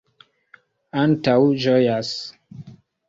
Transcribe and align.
antaŭĝojas 1.03 2.11